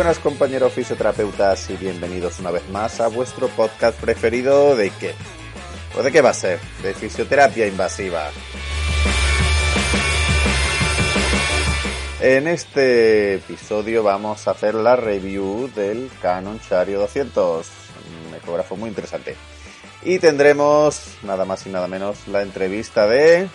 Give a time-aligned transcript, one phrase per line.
[0.00, 5.14] buenas compañeros fisioterapeutas y bienvenidos una vez más a vuestro podcast preferido de qué?
[5.94, 6.58] ¿O de qué va a ser?
[6.82, 8.30] De fisioterapia invasiva.
[12.18, 17.66] En este episodio vamos a hacer la review del Canon Chario 200,
[18.28, 19.36] un ecógrafo muy interesante.
[20.00, 23.50] Y tendremos nada más y nada menos la entrevista de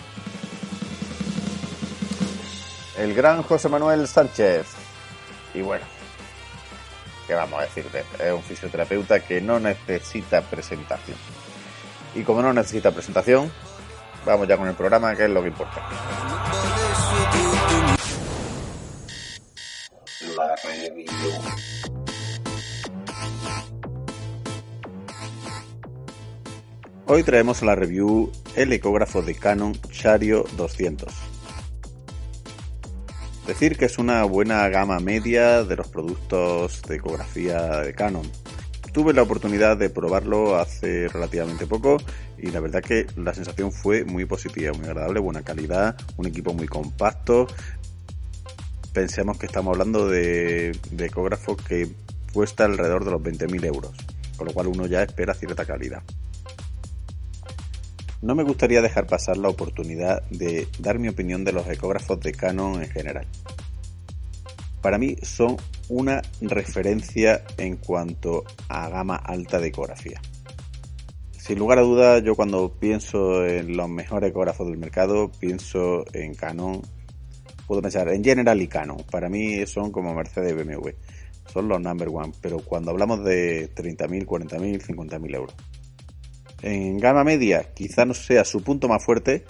[2.99, 4.67] el gran José Manuel Sánchez.
[5.55, 5.94] Y bueno,
[7.27, 8.03] ¿qué vamos a decirte?
[8.19, 11.17] Es un fisioterapeuta que no necesita presentación.
[12.13, 13.51] Y como no necesita presentación,
[14.25, 15.87] vamos ya con el programa, que es lo que importa.
[27.07, 31.34] Hoy traemos la review el ecógrafo de Canon Chario 200
[33.47, 38.27] Decir que es una buena gama media de los productos de ecografía de Canon.
[38.91, 41.97] Tuve la oportunidad de probarlo hace relativamente poco
[42.39, 46.55] y la verdad que la sensación fue muy positiva, muy agradable, buena calidad, un equipo
[46.55, 47.45] muy compacto.
[48.93, 51.87] Pensemos que estamos hablando de, de ecógrafo que
[52.33, 53.91] cuesta alrededor de los 20.000 euros,
[54.37, 56.01] con lo cual uno ya espera cierta calidad.
[58.25, 62.31] No me gustaría dejar pasar la oportunidad de dar mi opinión de los ecógrafos de
[62.31, 63.27] Canon en general.
[64.81, 65.57] Para mí son
[65.89, 70.19] una referencia en cuanto a gama alta de ecografía.
[71.37, 76.33] Sin lugar a dudas, yo cuando pienso en los mejores ecógrafos del mercado, pienso en
[76.33, 76.81] Canon.
[77.67, 79.03] Puedo pensar en General y Canon.
[79.11, 80.89] Para mí son como Mercedes BMW.
[81.53, 82.33] Son los number one.
[82.41, 85.55] Pero cuando hablamos de 30.000, 40.000, 50.000 euros
[86.65, 89.45] en gama media quizá no sea su punto más fuerte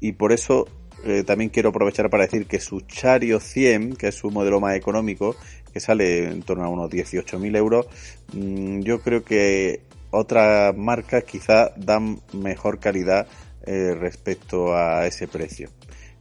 [0.00, 0.66] y por eso
[1.04, 4.74] eh, también quiero aprovechar para decir que su Chario 100, que es su modelo más
[4.74, 5.36] económico,
[5.72, 7.86] que sale en torno a unos 18.000 euros,
[8.32, 13.26] mm, yo creo que otras marcas quizá dan mejor calidad
[13.66, 15.68] eh, respecto a ese precio.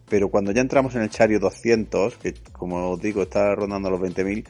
[0.10, 4.02] Pero cuando ya entramos en el Chario 200, que como os digo está rondando los
[4.02, 4.46] 20.000,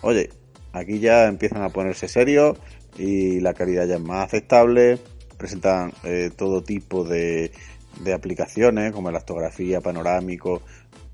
[0.00, 0.30] oye,
[0.72, 2.58] aquí ya empiezan a ponerse serios
[2.98, 4.98] y la calidad ya es más aceptable,
[5.36, 7.52] presentan eh, todo tipo de,
[8.00, 10.62] de aplicaciones como elastografía, panorámico.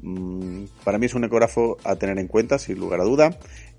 [0.00, 3.36] Mm, para mí es un ecógrafo a tener en cuenta sin lugar a duda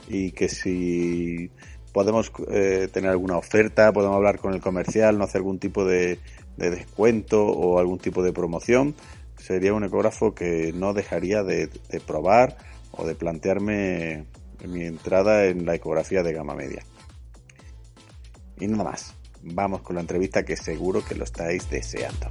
[0.07, 1.51] y que si
[1.93, 6.19] podemos eh, tener alguna oferta, podemos hablar con el comercial, no hacer algún tipo de,
[6.57, 8.95] de descuento o algún tipo de promoción,
[9.37, 12.57] sería un ecógrafo que no dejaría de, de probar
[12.91, 14.25] o de plantearme
[14.67, 16.83] mi entrada en la ecografía de gama media.
[18.59, 22.29] Y nada más, vamos con la entrevista que seguro que lo estáis deseando.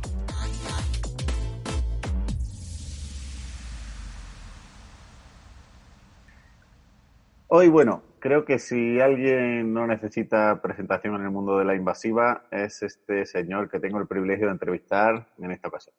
[7.47, 12.45] Hoy, bueno, creo que si alguien no necesita presentación en el mundo de la invasiva,
[12.51, 15.95] es este señor que tengo el privilegio de entrevistar en esta ocasión.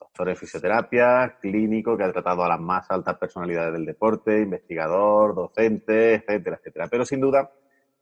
[0.00, 5.36] Doctor en fisioterapia, clínico, que ha tratado a las más altas personalidades del deporte, investigador,
[5.36, 6.88] docente, etcétera, etcétera.
[6.90, 7.48] Pero sin duda,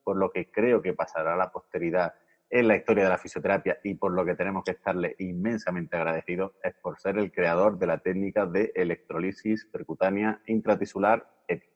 [0.03, 2.15] por lo que creo que pasará a la posteridad
[2.51, 6.53] en la historia de la fisioterapia y por lo que tenemos que estarle inmensamente agradecidos
[6.63, 11.69] es por ser el creador de la técnica de electrolisis percutánea intratisular EPI.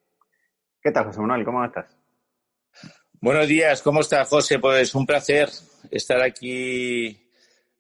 [0.83, 1.45] ¿Qué tal, José Manuel?
[1.45, 1.97] ¿Cómo estás?
[3.21, 4.59] Buenos días, ¿cómo estás, José?
[4.59, 5.49] Pues un placer
[5.91, 7.31] estar aquí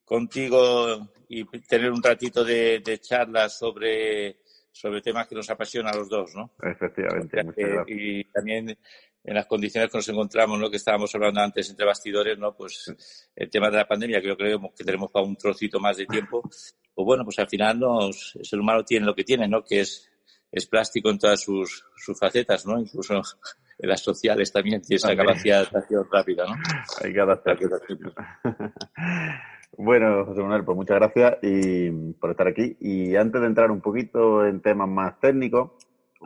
[0.05, 4.39] contigo y tener un ratito de, de charla sobre,
[4.71, 6.53] sobre temas que nos apasionan a los dos, ¿no?
[6.63, 7.45] Efectivamente.
[7.89, 8.79] y también
[9.25, 10.71] en las condiciones que nos encontramos, ¿no?
[10.71, 12.55] que estábamos hablando antes entre bastidores, ¿no?
[12.55, 12.95] pues
[13.35, 16.05] el tema de la pandemia, que yo creo que tenemos para un trocito más de
[16.07, 19.65] tiempo, pues bueno, pues al final nos, el ser humano tiene lo que tiene, ¿no?
[19.65, 20.11] que es,
[20.53, 22.79] es plástico en todas sus, sus facetas, ¿no?
[22.79, 23.15] incluso
[23.79, 26.45] en las sociales también tiene esa capacidad de adaptación rápida.
[26.45, 26.55] ¿no?
[27.03, 27.67] Hay que adaptarse.
[29.77, 32.77] Bueno, José Manuel, pues muchas gracias y por estar aquí.
[32.79, 35.73] Y antes de entrar un poquito en temas más técnicos,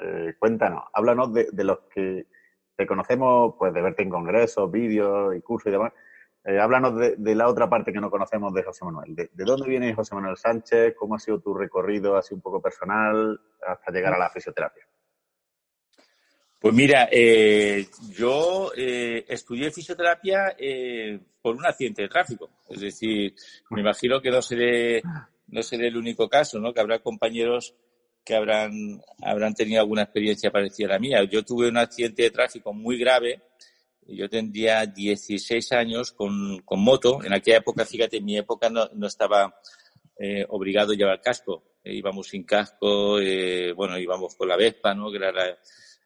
[0.05, 2.27] eh, cuéntanos, háblanos de, de los que
[2.79, 5.93] te conocemos pues de verte en congresos, vídeos y cursos y demás.
[6.45, 9.17] Eh, háblanos de, la otra parte que no conocemos de José Manuel.
[9.17, 10.95] De, dónde viene José Manuel Sánchez?
[10.97, 14.87] ¿Cómo ha sido tu recorrido así un poco personal hasta llegar a la fisioterapia?
[16.61, 20.55] Pues mira, eh, yo eh, estudié fisioterapia
[21.43, 22.49] por un accidente de tráfico.
[22.69, 23.35] Es decir,
[23.71, 25.03] me imagino que no seré,
[25.49, 26.73] no seré el único caso, ¿no?
[26.73, 27.75] Que habrá compañeros
[28.29, 31.25] que habrán, habrán tenido alguna experiencia parecida a la mía.
[31.25, 33.41] Yo tuve un accidente de tráfico muy grave.
[34.07, 37.25] Yo tendría 16 años con, con moto.
[37.25, 39.59] En aquella época, fíjate, en mi época no, no estaba
[40.19, 41.79] eh, obligado a llevar casco.
[41.83, 45.11] Eh, íbamos sin casco, eh, bueno, íbamos con la Vespa, ¿no?
[45.11, 45.33] Que era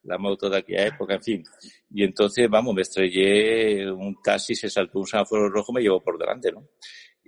[0.04, 1.44] la moto de aquella época, en fin.
[1.90, 6.16] Y entonces, vamos, me estrellé, un taxi se saltó un semáforo rojo, me llevó por
[6.16, 6.68] delante, ¿no?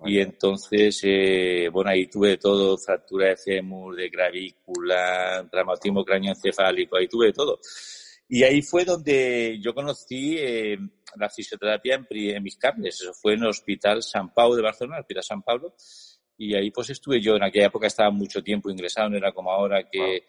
[0.05, 7.09] Y entonces, eh, bueno, ahí tuve todo, fractura de fémur, de gravícula, traumatismo cráneoencefálico, ahí
[7.09, 7.59] tuve todo.
[8.29, 10.79] Y ahí fue donde yo conocí eh,
[11.17, 13.01] la fisioterapia en, en, mis carnes.
[13.01, 15.75] Eso fue en el Hospital San Pablo de Barcelona, el Hospital San Pablo.
[16.37, 17.37] Y ahí pues estuve yo.
[17.37, 20.25] En aquella época estaba mucho tiempo ingresado, no era como ahora que,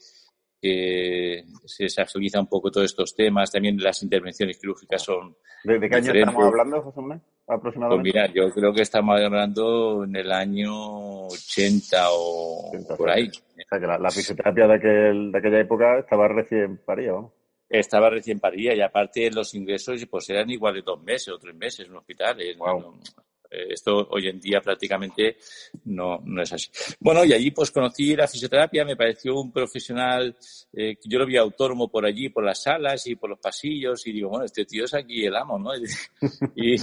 [0.62, 3.52] que se, agiliza un poco todos estos temas.
[3.52, 5.36] También las intervenciones quirúrgicas son.
[5.64, 7.22] ¿De, qué año estamos hablando, José Manuel?
[7.48, 8.12] Aproximadamente.
[8.12, 13.28] Pues mira, yo creo que estamos hablando en el año 80 o por ahí.
[13.30, 17.34] O sea que la, fisioterapia de, aquel, de aquella época estaba recién parida, ¿no?
[17.70, 21.56] estaba recién parida y aparte los ingresos pues eran igual de dos meses o tres
[21.56, 22.40] meses en un hospital.
[22.42, 22.56] Eh,
[23.70, 25.38] esto hoy en día prácticamente
[25.86, 26.70] no, no es así.
[27.00, 30.36] Bueno, y allí pues conocí la fisioterapia, me pareció un profesional,
[30.74, 34.12] eh, yo lo vi autónomo por allí, por las salas y por los pasillos y
[34.12, 35.72] digo, bueno, este tío es aquí el amo, ¿no?
[36.56, 36.76] y,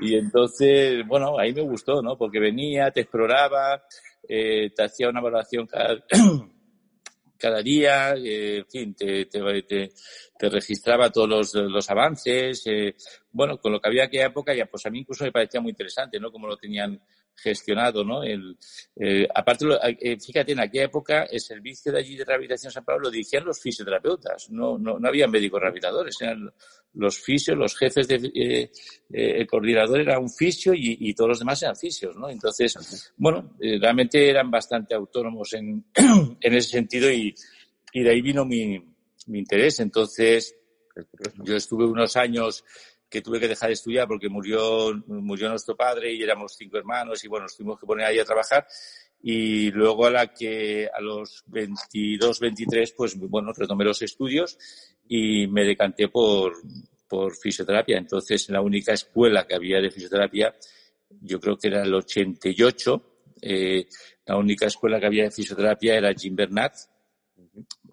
[0.00, 2.16] y entonces, bueno, ahí me gustó, ¿no?
[2.16, 3.82] Porque venía, te exploraba,
[4.28, 5.96] eh, te hacía una evaluación cada
[7.44, 9.38] cada día, eh, en fin, te, te,
[9.68, 12.94] te, registraba todos los, los avances, eh,
[13.32, 15.72] bueno, con lo que había aquella época, ya pues a mí incluso me parecía muy
[15.72, 16.32] interesante, ¿no?
[16.32, 16.98] Como lo tenían
[17.36, 18.22] gestionado, ¿no?
[18.22, 18.56] El,
[18.96, 19.66] eh, aparte,
[20.00, 23.44] eh, fíjate, en aquella época el servicio de allí de rehabilitación San Pablo lo dirigían
[23.44, 26.50] los fisioterapeutas, no, no, no había médicos rehabilitadores, eran
[26.94, 28.70] los fisios, los jefes de, eh,
[29.12, 32.28] eh, el coordinador era un fisio y, y, todos los demás eran fisios, ¿no?
[32.30, 35.84] Entonces, bueno, eh, realmente eran bastante autónomos en,
[36.40, 37.34] en ese sentido y,
[37.92, 38.78] y de ahí vino mi,
[39.26, 39.80] mi interés.
[39.80, 40.56] Entonces,
[41.42, 42.64] yo estuve unos años
[43.08, 47.22] que tuve que dejar de estudiar porque murió, murió nuestro padre y éramos cinco hermanos
[47.24, 48.66] y bueno, nos tuvimos que poner ahí a trabajar.
[49.22, 54.58] Y luego a la que a los 22, 23, pues bueno, retomé los estudios
[55.08, 56.54] y me decanté por,
[57.08, 57.96] por fisioterapia.
[57.96, 60.54] Entonces, en la única escuela que había de fisioterapia,
[61.20, 63.86] yo creo que era el 88, eh,
[64.26, 66.74] la única escuela que había de fisioterapia era Jim Bernat,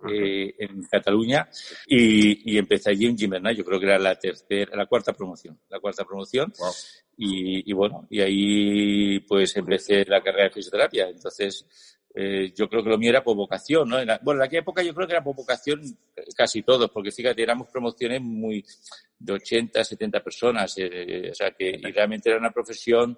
[0.10, 1.50] eh, en Cataluña
[1.88, 5.60] y, y, empecé allí en Gimbernat, yo creo que era la tercera, la cuarta promoción,
[5.70, 6.54] la cuarta promoción.
[7.18, 11.10] Y, y, bueno, y ahí pues empecé la carrera de fisioterapia.
[11.10, 11.66] Entonces,
[12.14, 13.98] eh, yo creo que lo mío era por vocación, ¿no?
[14.22, 15.82] bueno, en aquella época yo creo que era por vocación
[16.36, 18.66] casi todos, porque fíjate, éramos promociones muy
[19.18, 23.18] de 80, 70 personas, eh, o sea que y realmente era una profesión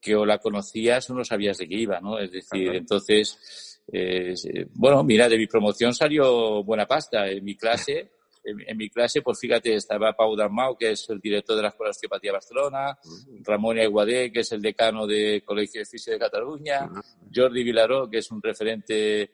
[0.00, 2.18] que o la conocías o no sabías de qué iba, ¿no?
[2.18, 4.34] Es decir, entonces eh,
[4.74, 7.28] bueno, mira, de mi promoción salió buena pasta.
[7.28, 8.12] En mi clase,
[8.44, 11.88] en, mi clase, pues fíjate, estaba Pau Dalmau, que es el director de la Escuela
[11.88, 12.98] de Osteopatía de Barcelona,
[13.44, 16.88] Ramón Aguadé, que es el decano de Colegio de Fisio de Cataluña,
[17.34, 19.30] Jordi Vilaró, que es un referente eh,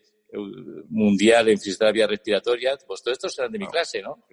[0.88, 4.24] mundial en fisioterapia respiratoria, pues todos estos eran de mi clase, ¿no?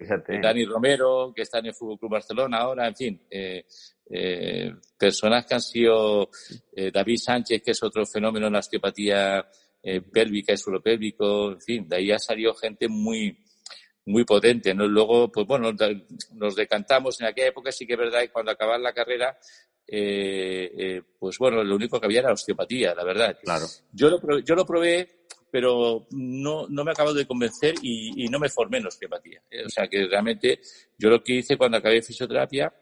[0.42, 3.64] Dani Romero, que está en el Fútbol Club Barcelona ahora, en fin, eh,
[4.12, 6.30] eh, personas que han sido
[6.74, 9.46] eh, David Sánchez, que es otro fenómeno en la osteopatía
[9.82, 13.36] eh, pélvica y suropélvico, en fin, de ahí ha salido gente muy,
[14.06, 14.86] muy potente, ¿no?
[14.86, 15.72] Luego, pues bueno,
[16.34, 19.38] nos decantamos en aquella época, sí que es verdad, que cuando acababa la carrera,
[19.86, 23.38] eh, eh, pues bueno, lo único que había era osteopatía, la verdad.
[23.42, 23.66] Claro.
[23.92, 28.38] Yo lo, yo lo probé, pero no, no me acabo de convencer y, y no
[28.38, 29.42] me formé en osteopatía.
[29.66, 30.60] O sea que realmente
[30.96, 32.72] yo lo que hice cuando acabé fisioterapia,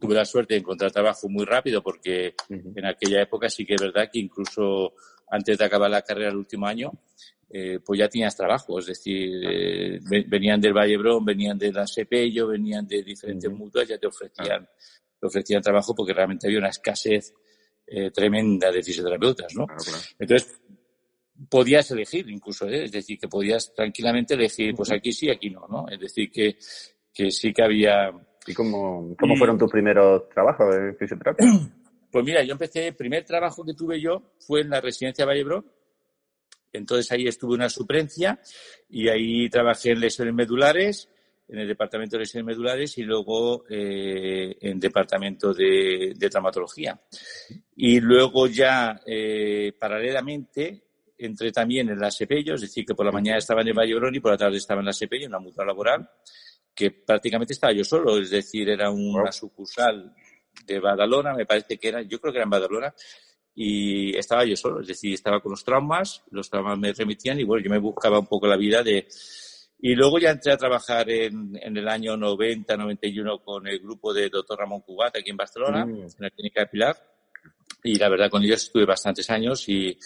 [0.00, 3.82] tuve la suerte de encontrar trabajo muy rápido porque en aquella época sí que es
[3.82, 4.94] verdad que incluso
[5.28, 6.92] antes de acabar la carrera el último año,
[7.50, 12.48] eh, pues ya tenías trabajo, es decir, eh, venían del Vallebrón, venían de la Sepello,
[12.48, 14.68] venían de diferentes mutuas, ya te ofrecían,
[15.20, 17.32] te ofrecían trabajo porque realmente había una escasez
[17.86, 19.66] eh, tremenda de fisioterapeutas, ¿no?
[20.18, 20.60] Entonces,
[21.48, 22.84] podías elegir incluso, ¿eh?
[22.84, 25.86] es decir, que podías tranquilamente elegir, pues aquí sí, aquí no, ¿no?
[25.88, 26.56] Es decir, que,
[27.12, 28.10] que sí que había...
[28.46, 31.46] ¿Y cómo, cómo fueron tus primeros trabajos de fisioterapia?
[32.14, 35.66] Pues mira, yo empecé, el primer trabajo que tuve yo fue en la residencia Vallebrón.
[36.72, 38.38] Entonces ahí estuve una suplencia
[38.88, 41.08] y ahí trabajé en lesiones medulares,
[41.48, 47.00] en el departamento de lesiones medulares y luego eh, en departamento de, traumatología.
[47.74, 50.84] Y luego ya, eh, paralelamente,
[51.18, 54.14] entré también en la SEPELLO, es decir, que por la mañana estaba en el Vallebrón
[54.14, 56.08] y por la tarde estaba en la SEPELLO, en la mutua laboral,
[56.74, 60.14] que prácticamente estaba yo solo, es decir, era una sucursal
[60.66, 62.94] de Badalona, me parece que era, yo creo que era en Badalona,
[63.54, 67.44] y estaba yo solo, es decir, estaba con los traumas, los traumas me remitían y
[67.44, 69.06] bueno, yo me buscaba un poco la vida de...
[69.78, 74.14] Y luego ya entré a trabajar en, en el año 90, 91 con el grupo
[74.14, 75.90] de doctor Ramón Cugat aquí en Barcelona, mm.
[75.90, 76.96] en la clínica de Pilar.
[77.82, 79.96] Y la verdad, con ellos estuve bastantes años y,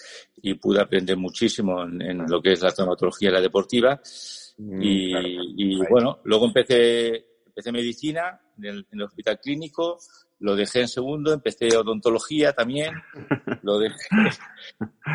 [0.43, 4.01] y pude aprender muchísimo en, en, lo que es la traumatología y la deportiva.
[4.59, 9.99] Mm, y, bueno, luego empecé, empecé medicina en el, hospital clínico,
[10.41, 12.93] lo dejé en segundo, empecé odontología también,
[13.63, 13.97] lo dejé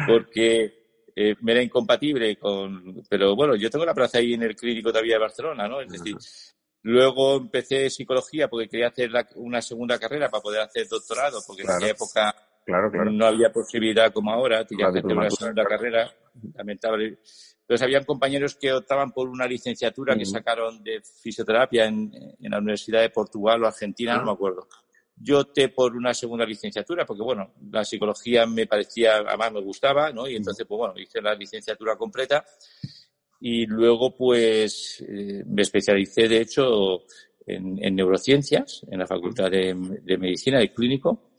[0.08, 4.56] porque eh, me era incompatible con, pero bueno, yo tengo la plaza ahí en el
[4.56, 5.82] clínico todavía de Barcelona, ¿no?
[5.82, 6.16] Es decir,
[6.84, 11.72] luego empecé psicología porque quería hacer una segunda carrera para poder hacer doctorado, porque en
[11.72, 12.34] aquella época
[13.12, 16.10] no había posibilidad como ahora, tenía que hacer una segunda carrera,
[16.56, 17.20] lamentable.
[17.64, 23.02] Entonces, habían compañeros que optaban por una licenciatura que sacaron de fisioterapia en, la Universidad
[23.02, 24.68] de Portugal o Argentina, no me acuerdo.
[25.16, 30.12] Yo opté por una segunda licenciatura porque, bueno, la psicología me parecía, además me gustaba,
[30.12, 30.28] ¿no?
[30.28, 32.44] Y entonces, pues bueno, hice la licenciatura completa
[33.40, 37.04] y luego, pues, eh, me especialicé, de hecho,
[37.46, 41.32] en, neurociencias en la Facultad de, de Medicina, de Clínico.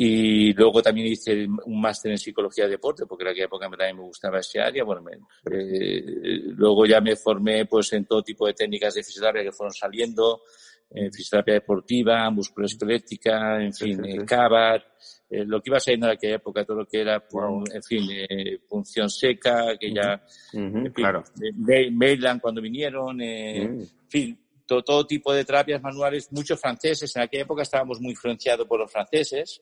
[0.00, 3.96] Y luego también hice un máster en psicología de deporte, porque en aquella época también
[3.96, 4.84] me gustaba ese área.
[4.84, 5.02] Bueno,
[5.50, 6.02] eh,
[6.54, 10.42] luego ya me formé pues en todo tipo de técnicas de fisioterapia que fueron saliendo,
[10.88, 14.18] eh, fisioterapia deportiva, musculoesquelética, en fin, sí,
[15.30, 17.20] eh, lo que iba saliendo en aquella época, todo lo que era,
[17.74, 18.08] en fin,
[18.68, 20.24] punción seca, que ya,
[20.94, 21.24] claro.
[21.90, 27.16] Mainland cuando vinieron, en fin, todo, todo, tipo de terapias manuales, muchos franceses.
[27.16, 29.60] En aquella época estábamos muy influenciados por los franceses.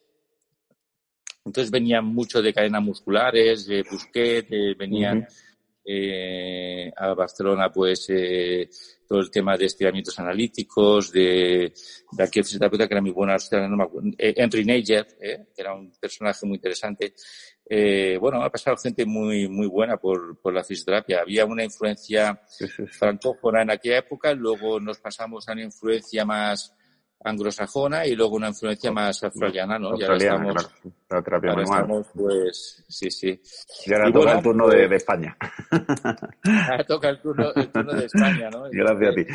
[1.46, 5.26] Entonces venían mucho de cadenas musculares, de Busquet, venían
[5.84, 8.68] eh, a Barcelona pues eh,
[9.06, 11.72] todo el tema de estiramientos analíticos, de,
[12.10, 15.62] de aquel fisioterapeuta que era muy buena, no me acuerdo, eh, Henry Neger, eh, que
[15.62, 17.14] era un personaje muy interesante.
[17.68, 21.20] Eh, bueno, ha pasado gente muy, muy buena por, por la fisioterapia.
[21.20, 22.40] Había una influencia
[22.90, 26.74] francófona en aquella época, luego nos pasamos a una influencia más
[27.24, 29.98] anglosajona y luego una influencia más australiana, ¿no?
[29.98, 30.54] ya estamos,
[31.10, 33.40] la terapia ahora estamos, pues, sí, sí.
[33.86, 35.36] Y ahora toca el turno de, pues España.
[36.70, 38.64] Ahora toca el turno, el turno de España, ¿no?
[38.70, 39.26] Gracias a ti.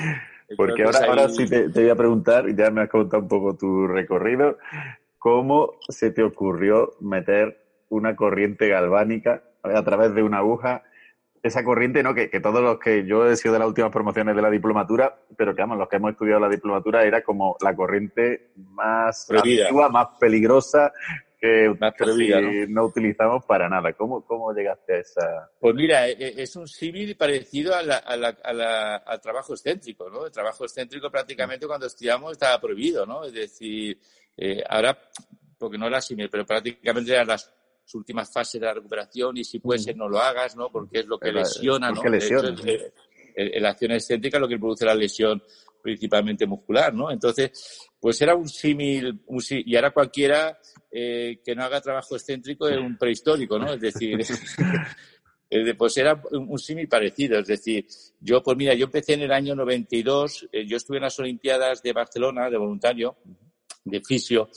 [0.56, 3.56] Porque ahora, ahora sí te, te, voy a preguntar, ya me has contado un poco
[3.56, 4.58] tu recorrido,
[5.18, 10.84] ¿cómo se te ocurrió meter una corriente galvánica a través de una aguja
[11.44, 12.14] esa corriente, ¿no?
[12.14, 15.16] Que, que, todos los que yo he sido de las últimas promociones de la diplomatura,
[15.36, 19.90] pero que vamos, los que hemos estudiado la diplomatura era como la corriente más antigua,
[19.90, 20.94] más peligrosa
[21.40, 21.94] que, más
[22.70, 22.86] ¿no?
[22.86, 23.94] utilizamos para nada.
[23.94, 25.50] ¿Cómo, ¿Cómo llegaste a esa?
[25.60, 29.20] Pues mira, e, e, es un símil parecido a la, a la, a la, al
[29.20, 30.28] trabajo excéntrico, ¿no?
[30.28, 33.24] El trabajo excéntrico prácticamente cuando estudiamos estaba prohibido, ¿no?
[33.24, 33.98] Es decir,
[34.38, 34.96] eh, ahora,
[35.58, 37.52] porque no era símil, pero prácticamente eran las
[37.96, 40.70] últimas fases de la recuperación y si puede ser no lo hagas, ¿no?
[40.72, 42.04] Porque es lo que lesiona, ¿no?
[42.04, 42.56] Lesiona.
[43.36, 45.42] la acción excéntrica es lo que produce la lesión
[45.82, 47.12] principalmente muscular, ¿no?
[47.12, 50.58] Entonces, pues era un símil, y ahora cualquiera
[50.92, 53.74] eh, que no haga trabajo excéntrico es un prehistórico, ¿no?
[53.74, 54.18] Es decir,
[55.78, 57.86] pues era un símil parecido, es decir,
[58.20, 61.82] yo, pues mira, yo empecé en el año 92, eh, yo estuve en las Olimpiadas
[61.82, 63.18] de Barcelona de voluntario,
[63.84, 64.50] de fisio.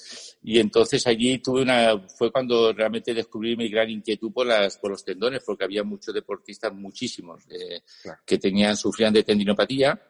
[0.42, 4.90] Y entonces allí tuve una, fue cuando realmente descubrí mi gran inquietud por las, por
[4.90, 7.82] los tendones, porque había muchos deportistas, muchísimos, eh,
[8.24, 10.00] que tenían, sufrían de tendinopatía.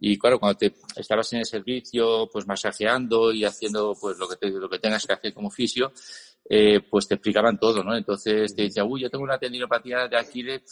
[0.00, 4.36] Y claro, cuando te estabas en el servicio, pues masajeando y haciendo pues lo que,
[4.36, 5.92] te, lo que tengas que hacer como fisio,
[6.48, 7.96] eh, pues te explicaban todo, ¿no?
[7.96, 10.62] Entonces te decía, uy, yo tengo una tendinopatía de Aquiles,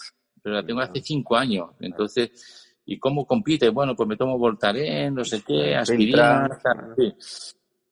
[0.43, 1.71] pero la tengo hace cinco años.
[1.81, 3.69] Entonces, ¿y cómo compite?
[3.71, 6.49] Bueno, pues me tomo Voltaren, no sé qué, aspirina,
[6.97, 7.15] sí.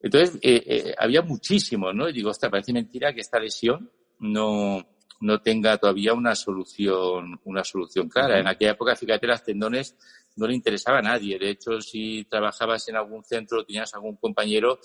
[0.02, 2.09] Entonces, eh, eh, había muchísimos, ¿no?
[2.09, 4.87] Y digo, hostia, parece mentira que esta lesión no,
[5.21, 8.40] no tenga todavía una solución, una solución clara.
[8.40, 9.97] En aquella época, fíjate, las tendones
[10.37, 11.38] no le interesaba a nadie.
[11.38, 14.78] De hecho, si trabajabas en algún centro, tenías algún compañero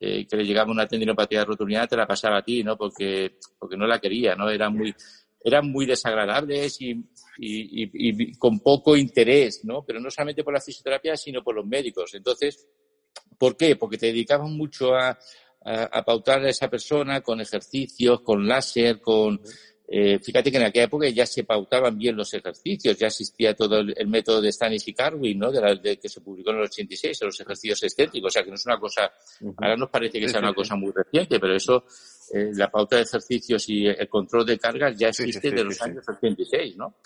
[0.00, 2.76] eh, que le llegaba una tendinopatía rotulada, te la pasaba a ti, ¿no?
[2.76, 4.50] Porque, porque no la quería, ¿no?
[4.50, 4.92] Eran muy,
[5.44, 6.90] eran muy desagradables y,
[7.38, 9.84] y, y, y con poco interés, ¿no?
[9.86, 12.12] Pero no solamente por la fisioterapia, sino por los médicos.
[12.14, 12.66] Entonces,
[13.38, 13.76] ¿Por qué?
[13.76, 15.18] Porque te dedicaban mucho a,
[15.66, 19.40] a, pautar a esa persona con ejercicios, con láser, con...
[19.88, 23.78] Eh, fíjate que en aquella época ya se pautaban bien los ejercicios, ya existía todo
[23.78, 25.52] el, método de Stanis y Carwin, ¿no?
[25.52, 28.48] De, la, de, que se publicó en el 86, los ejercicios estéticos, o sea que
[28.48, 29.12] no es una cosa,
[29.58, 31.84] ahora nos parece que sea una cosa muy reciente, pero eso,
[32.34, 36.04] eh, la pauta de ejercicios y el control de cargas ya existe de los años
[36.08, 36.96] 86, ¿no?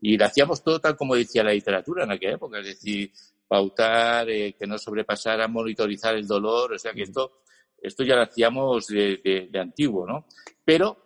[0.00, 3.12] Y lo hacíamos todo tal como decía la literatura en aquella época, es decir,
[3.50, 7.40] pautar, eh, que no sobrepasara, monitorizar el dolor, o sea que esto,
[7.82, 10.26] esto ya lo hacíamos de, de, antiguo, ¿no?
[10.64, 10.96] Pero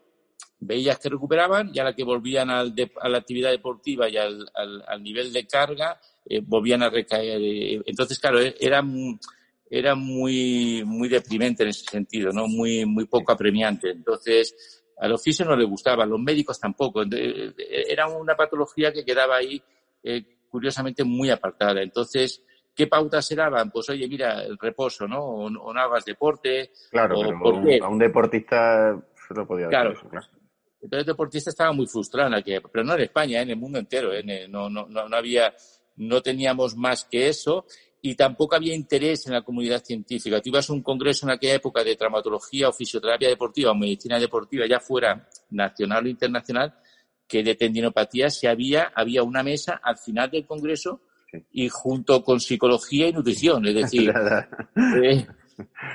[0.61, 4.47] veías que recuperaban y a la que volvían al a la actividad deportiva y al,
[4.55, 7.41] al, nivel de carga, eh, volvían a recaer.
[7.41, 8.85] Eh, entonces, claro, era,
[9.71, 12.47] era muy, muy deprimente en ese sentido, ¿no?
[12.47, 13.89] Muy, muy poco apremiante.
[13.89, 17.05] Entonces, a los fisios no les gustaba, a los médicos tampoco.
[17.89, 19.63] Era una patología que quedaba ahí
[20.55, 21.83] curiosamente muy apartada.
[21.83, 22.41] Entonces,
[22.77, 23.73] ¿qué pautas se daban?
[23.73, 25.19] Pues oye, mira, el reposo, ¿no?
[25.19, 26.71] O, no hagas deporte.
[26.93, 28.97] Claro, pero a un deportista
[29.27, 29.71] se lo podía dar.
[29.71, 30.09] Claro.
[30.09, 30.27] claro.
[30.81, 32.31] Entonces el deportista estaba muy frustrado
[32.71, 34.11] pero no en España, en el mundo entero.
[34.49, 35.53] No, no, no, no había,
[35.97, 37.67] no teníamos más que eso
[38.01, 40.41] y tampoco había interés en la comunidad científica.
[40.41, 44.21] Tú ibas a un congreso en aquella época de traumatología o fisioterapia deportiva o medicina
[44.21, 46.75] deportiva, ya fuera nacional o internacional,
[47.27, 51.01] que de tendinopatía se había, había una mesa al final del congreso
[51.53, 54.13] y junto con psicología y nutrición, es decir,
[55.03, 55.27] eh,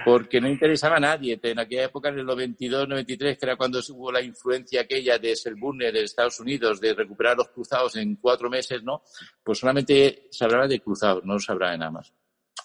[0.06, 1.40] porque no interesaba a nadie.
[1.42, 5.36] En aquella época, en el 92, 93, que era cuando hubo la influencia aquella de
[5.36, 9.04] Selburne de Estados Unidos de recuperar los cruzados en cuatro meses, ¿no?
[9.44, 12.14] Pues solamente se hablaba de cruzados, no se hablaba de nada más.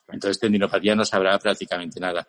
[0.08, 2.26] Entonces, tendinopatía no se hablaba prácticamente nada.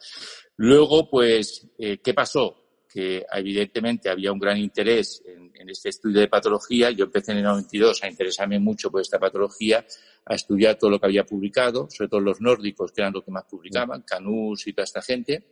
[0.57, 2.64] Luego, pues, eh, ¿qué pasó?
[2.95, 6.91] Que evidentemente había un gran interés en, este estudio de patología.
[6.91, 9.85] Yo empecé en el 92 a interesarme mucho por esta patología,
[10.25, 13.31] a estudiar todo lo que había publicado, sobre todo los nórdicos, que eran los que
[13.31, 15.47] más publicaban, Canús y toda esta gente,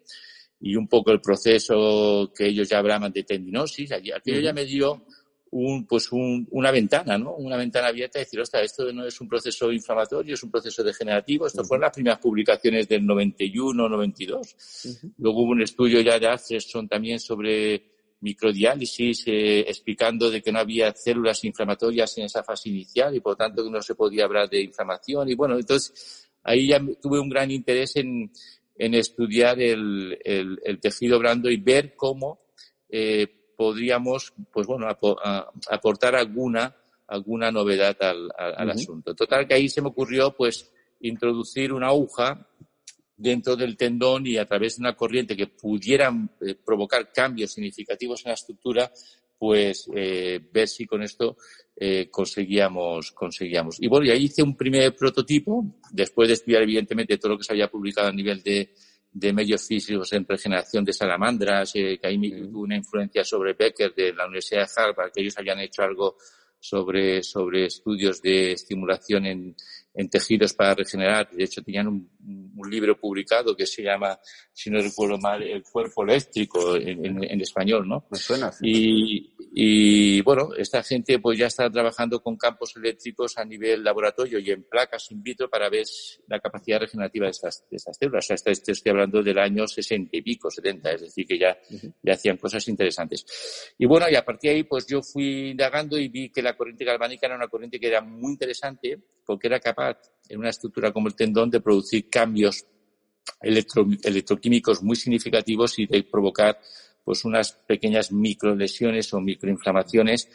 [0.61, 3.91] y un poco el proceso que ellos ya hablaban de tendinosis.
[3.91, 5.05] Aquello ya me dio
[5.53, 7.35] un, pues un, una ventana, ¿no?
[7.35, 10.83] Una ventana abierta y decir, ostras, esto no es un proceso inflamatorio, es un proceso
[10.83, 11.45] degenerativo.
[11.45, 14.55] Esto fueron las primeras publicaciones del 91, 92.
[15.17, 17.91] Luego hubo un estudio ya de Atherson también sobre
[18.21, 23.33] microdiálisis, eh, explicando de que no había células inflamatorias en esa fase inicial y por
[23.33, 25.29] lo tanto que no se podía hablar de inflamación.
[25.29, 28.31] Y bueno, entonces ahí ya tuve un gran interés en,
[28.75, 32.39] en estudiar el, el, el tejido blando y ver cómo
[32.89, 34.87] eh, podríamos, pues bueno,
[35.69, 36.75] aportar alguna,
[37.07, 39.13] alguna novedad al, al, asunto.
[39.13, 42.47] Total que ahí se me ocurrió, pues, introducir una aguja
[43.15, 48.25] dentro del tendón y a través de una corriente que pudiera eh, provocar cambios significativos
[48.25, 48.91] en la estructura,
[49.37, 51.37] pues eh, ver si con esto
[51.75, 53.81] eh, conseguíamos, conseguíamos.
[53.81, 57.43] Y bueno, y ahí hice un primer prototipo, después de estudiar evidentemente todo lo que
[57.43, 58.73] se había publicado a nivel de,
[59.13, 63.93] de medios físicos en regeneración de salamandras, eh, que ahí tuvo una influencia sobre Becker
[63.93, 66.17] de la Universidad de Harvard, que ellos habían hecho algo
[66.59, 69.55] sobre, sobre estudios de estimulación en,
[69.93, 71.29] en tejidos para regenerar.
[71.31, 72.09] De hecho, tenían un,
[72.55, 74.17] un, libro publicado que se llama,
[74.51, 78.07] si no recuerdo mal, El cuerpo eléctrico en, en, español, ¿no?
[78.09, 78.51] Me suena.
[78.61, 84.39] Y, y, bueno, esta gente pues ya está trabajando con campos eléctricos a nivel laboratorio
[84.39, 85.85] y en placas in vitro para ver
[86.27, 88.31] la capacidad regenerativa de estas, de estas células.
[88.31, 91.57] O sea, estoy hablando del año 60 y pico, 70, es decir, que ya,
[92.01, 93.25] ya hacían cosas interesantes.
[93.77, 96.55] Y bueno, y a partir de ahí pues yo fui indagando y vi que la
[96.55, 99.82] corriente galvánica era una corriente que era muy interesante porque era capaz
[100.29, 102.65] en una estructura como el tendón de producir cambios
[103.41, 106.59] electroquímicos muy significativos y de provocar
[107.03, 110.29] pues unas pequeñas microlesiones o microinflamaciones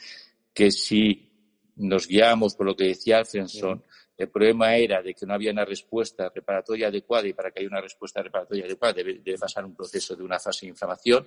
[0.53, 1.31] que si
[1.77, 3.83] nos guiamos por lo que decía Alfredson,
[4.17, 7.69] el problema era de que no había una respuesta reparatoria adecuada y para que haya
[7.69, 11.27] una respuesta reparatoria adecuada debe, debe, pasar un proceso de una fase de inflamación,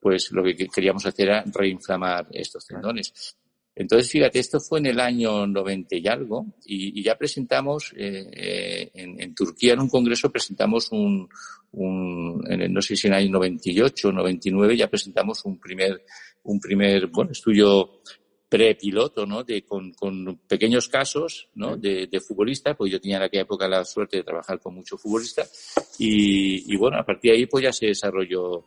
[0.00, 3.36] pues lo que queríamos hacer era reinflamar estos tendones.
[3.74, 8.90] Entonces, fíjate, esto fue en el año 90 y algo, y, ya presentamos, eh, eh,
[8.94, 11.26] en, Turquía en un congreso presentamos un,
[11.72, 16.04] un en no sé si en el año 98 o 99, ya presentamos un primer,
[16.42, 18.02] un primer, bueno, estudio
[18.46, 19.42] prepiloto, ¿no?
[19.42, 21.78] De, con, con pequeños casos, ¿no?
[21.78, 25.00] De, de futbolistas, pues yo tenía en aquella época la suerte de trabajar con muchos
[25.00, 28.66] futbolistas, y, y bueno, a partir de ahí pues ya se desarrolló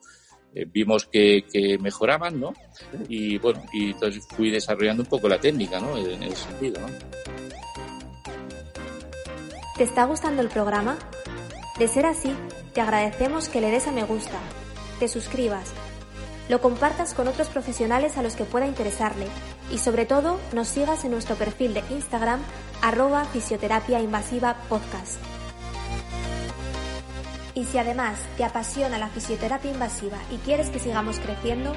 [0.55, 1.43] eh, vimos que,
[1.81, 2.53] mejoraban, ¿no?
[3.09, 5.97] Y bueno, y entonces fui desarrollando un poco la técnica, ¿no?
[5.97, 6.87] En ese sentido, ¿no?
[9.77, 10.97] ¿Te está gustando el programa?
[11.77, 12.31] De ser así,
[12.73, 14.39] te agradecemos que le des a me gusta,
[14.99, 15.73] te suscribas,
[16.47, 19.25] lo compartas con otros profesionales a los que pueda interesarle
[19.73, 22.39] y sobre todo nos sigas en nuestro perfil de Instagram
[22.81, 25.34] arroba fisioterapia invasiva podcast.
[27.57, 31.71] Y si además te apasiona la fisioterapia invasiva y quieres que sigamos creciendo,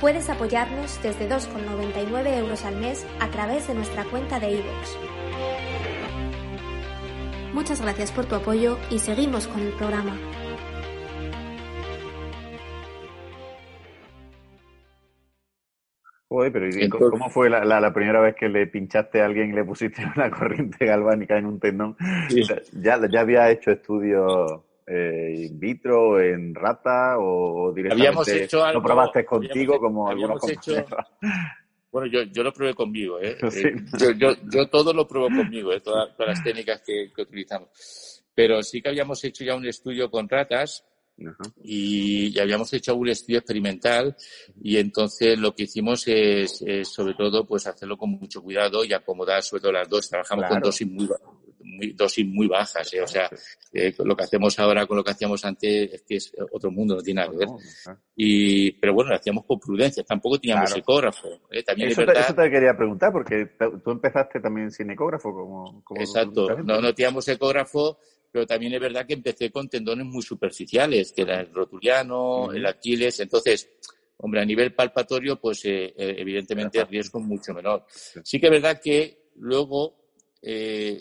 [0.00, 4.96] puedes apoyarnos desde 2,99 euros al mes a través de nuestra cuenta de iVoox.
[7.52, 10.18] Muchas gracias por tu apoyo y seguimos con el programa.
[16.26, 20.02] Joder, pero ¿cómo fue la, primera vez que le pinchaste a alguien y le pusiste
[20.16, 21.96] una corriente galvánica en un tendón?
[22.72, 28.80] ya, ya había hecho estudios eh, in vitro, en rata o directamente habíamos hecho algo,
[28.80, 30.42] lo probaste contigo como algunos
[31.90, 33.38] Bueno, yo, yo lo probé conmigo, ¿eh?
[33.42, 35.80] eh yo, yo, yo, todo lo pruebo conmigo, ¿eh?
[35.80, 38.22] todas, las técnicas que, que, utilizamos.
[38.34, 40.84] Pero sí que habíamos hecho ya un estudio con ratas
[41.62, 44.16] y, habíamos hecho un estudio experimental
[44.60, 49.42] y entonces lo que hicimos es, sobre todo pues hacerlo con mucho cuidado y acomodar
[49.42, 50.08] sobre todo las dos.
[50.08, 51.08] Trabajamos con dosis muy,
[51.64, 53.02] muy, dosis muy bajas, ¿eh?
[53.02, 53.28] o sea,
[53.72, 56.96] eh, lo que hacemos ahora con lo que hacíamos antes es que es otro mundo,
[56.96, 57.48] no tiene nada que ver.
[58.14, 61.28] Y, pero bueno, lo hacíamos con prudencia, tampoco teníamos ecógrafo.
[61.50, 61.62] ¿eh?
[61.62, 65.32] También eso, te, eso, te, quería preguntar, porque tú empezaste también sin ecógrafo.
[65.32, 67.98] Como, Exacto, no, no teníamos ecógrafo
[68.34, 72.66] pero también es verdad que empecé con tendones muy superficiales, que era el rotuliano, el
[72.66, 73.70] aquiles, entonces,
[74.16, 77.84] hombre, a nivel palpatorio, pues eh, evidentemente el riesgo es mucho menor.
[77.88, 80.04] Sí que es verdad que luego
[80.42, 81.00] eh,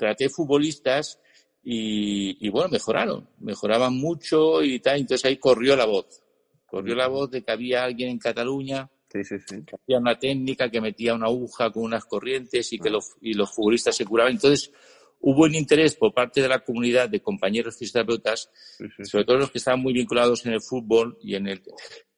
[0.00, 1.20] traté futbolistas
[1.62, 6.22] y, bueno, mejoraron, mejoraban mucho y tal, entonces ahí corrió la voz,
[6.66, 11.14] corrió la voz de que había alguien en Cataluña que hacía una técnica que metía
[11.14, 14.32] una aguja con unas corrientes y que los, y los futbolistas se curaban.
[14.32, 14.72] Entonces,
[15.20, 18.48] hubo un interés por parte de la comunidad de compañeros fisioterapeutas,
[19.02, 21.60] sobre todo los que estaban muy vinculados en el fútbol y en el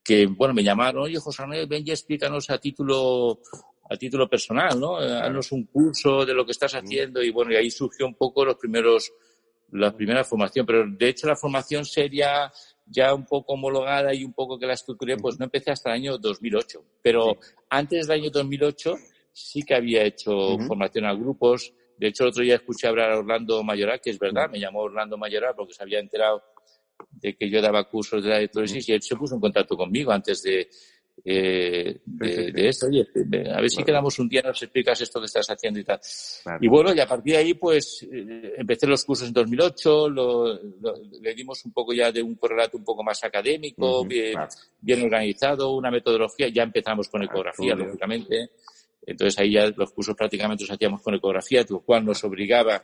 [0.04, 3.40] que, bueno, me llamaron, oye, José Manuel, ven y explícanos a título
[3.88, 4.96] a título personal, ¿no?
[4.96, 8.44] Haznos un curso de lo que estás haciendo y bueno, y ahí surgió un poco
[8.44, 9.12] los primeros,
[9.72, 12.50] la primera formación, pero de hecho la formación sería
[12.86, 15.96] ya un poco homologada y un poco que la estructuré, pues no empecé hasta el
[15.96, 17.38] año 2008, pero
[17.70, 18.96] antes del año 2008
[19.32, 23.18] sí que había hecho formación a grupos, de hecho, el otro día escuché hablar a
[23.18, 26.42] Orlando Mayoral, que es verdad, me llamó Orlando Mayoral porque se había enterado
[27.10, 30.10] de que yo daba cursos de la electrólisis y él se puso en contacto conmigo
[30.10, 30.68] antes de,
[31.24, 32.86] eh, de, esto.
[32.86, 33.06] Oye,
[33.52, 36.00] a ver si quedamos un día, nos explicas esto que estás haciendo y tal.
[36.60, 40.60] Y bueno, y a partir de ahí, pues, eh, empecé los cursos en 2008, lo,
[41.20, 44.34] le dimos un poco ya de un correlato un poco más académico, bien,
[44.80, 48.50] bien, organizado, una metodología, ya empezamos con ecografía, lógicamente.
[49.04, 52.82] Entonces ahí ya los cursos prácticamente los hacíamos con ecografía, lo cual nos obligaba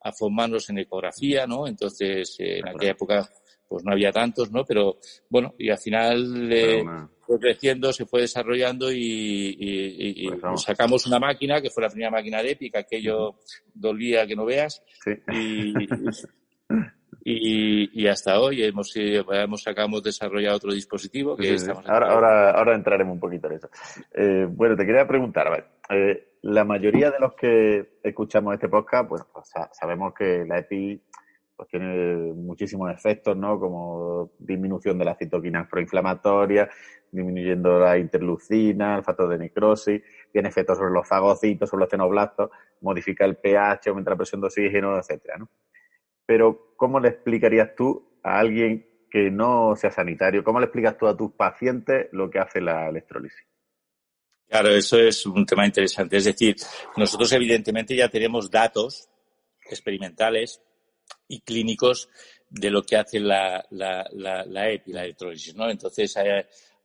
[0.00, 1.66] a formarnos en ecografía, ¿no?
[1.66, 3.28] Entonces, eh, en aquella época,
[3.68, 4.64] pues no había tantos, ¿no?
[4.64, 6.84] Pero bueno, y al final eh,
[7.20, 12.42] fue creciendo, se fue desarrollando y, pues sacamos una máquina, que fue la primera máquina
[12.42, 13.36] de épica, aquello
[13.74, 14.82] dolía que no veas.
[15.04, 15.12] Sí.
[17.24, 23.14] Y, hasta hoy hemos, hemos, hemos desarrollado otro dispositivo que estamos ahora, ahora, ahora, entraremos
[23.14, 23.68] un poquito en eso.
[24.14, 28.68] Eh, bueno, te quería preguntar, a ver, eh, la mayoría de los que escuchamos este
[28.68, 31.02] podcast, pues, pues sabemos que la EPI
[31.58, 33.58] pues, tiene muchísimos efectos, ¿no?
[33.58, 36.70] Como disminución de la citoquina proinflamatoria,
[37.10, 40.00] disminuyendo la interleucina, el factor de necrosis,
[40.32, 44.46] tiene efectos sobre los fagocitos, sobre los xenoblastos, modifica el pH, aumenta la presión de
[44.46, 45.48] oxígeno, etcétera, ¿no?
[46.24, 50.44] pero ¿cómo le explicarías tú a alguien que no sea sanitario?
[50.44, 53.46] ¿Cómo le explicas tú a tus pacientes lo que hace la electrólisis?
[54.46, 56.18] Claro, eso es un tema interesante.
[56.18, 56.54] Es decir,
[56.96, 59.08] nosotros evidentemente ya tenemos datos
[59.70, 60.62] experimentales
[61.28, 62.08] y clínicos
[62.48, 65.70] de lo que hace la, la, la, la EPI, la electrólisis, ¿no?
[65.70, 66.16] Entonces,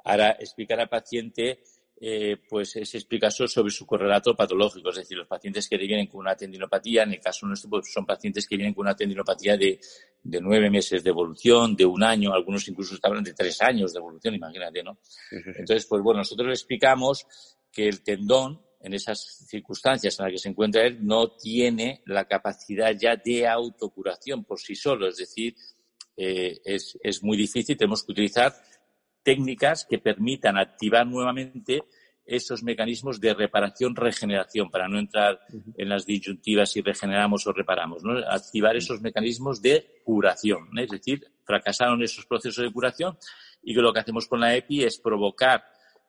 [0.03, 1.61] ahora explicar al paciente
[2.05, 6.19] eh, pues es explicación sobre su correlato patológico, es decir, los pacientes que vienen con
[6.19, 9.79] una tendinopatía, en el caso nuestro, pues son pacientes que vienen con una tendinopatía de,
[10.21, 13.99] de nueve meses de evolución, de un año, algunos incluso estaban de tres años de
[13.99, 14.97] evolución, imagínate, ¿no?
[15.31, 17.25] Entonces, pues bueno, nosotros le explicamos
[17.71, 22.25] que el tendón, en esas circunstancias en las que se encuentra él, no tiene la
[22.25, 25.55] capacidad ya de autocuración por sí solo, es decir,
[26.17, 28.53] eh, es, es muy difícil, tenemos que utilizar
[29.23, 31.83] técnicas que permitan activar nuevamente
[32.25, 35.39] esos mecanismos de reparación-regeneración, para no entrar
[35.77, 38.17] en las disyuntivas si regeneramos o reparamos, ¿no?
[38.29, 43.17] activar esos mecanismos de curación, es decir, fracasaron esos procesos de curación
[43.61, 45.63] y que lo que hacemos con la EPI es provocar